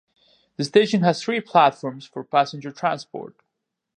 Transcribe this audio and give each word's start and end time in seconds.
The 0.57 0.63
station 0.63 1.03
has 1.03 1.21
three 1.21 1.41
platforms 1.41 2.07
for 2.07 2.23
passenger 2.23 2.71
transport. 2.71 3.35